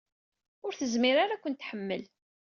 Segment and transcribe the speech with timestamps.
[0.65, 2.03] Ur tezmir ara ad ken-tḥemmel.